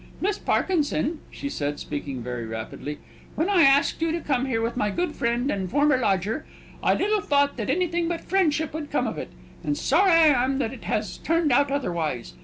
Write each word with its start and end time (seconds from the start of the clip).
"Miss 0.19 0.39
Parkinson," 0.39 1.19
she 1.29 1.47
said, 1.47 1.79
speaking 1.79 2.23
very 2.23 2.43
rapidly, 2.43 2.97
"when 3.35 3.47
I 3.49 3.61
asked 3.61 4.01
you 4.01 4.11
to 4.11 4.19
come 4.19 4.47
here 4.47 4.59
with 4.59 4.75
my 4.75 4.89
good 4.89 5.13
friend 5.15 5.51
and 5.51 5.69
former 5.69 5.95
lodger, 5.95 6.43
I 6.81 6.95
little 6.95 7.21
thought 7.21 7.55
that 7.57 7.69
anything 7.69 8.07
but 8.07 8.21
friendship 8.21 8.73
would 8.73 8.89
come 8.89 9.05
of 9.05 9.19
it; 9.19 9.29
and 9.63 9.77
sorry 9.77 10.13
I 10.13 10.43
am 10.43 10.57
that 10.57 10.73
it 10.73 10.85
has 10.85 11.19
turned 11.19 11.51
out 11.51 11.69
otherwise. 11.69 12.33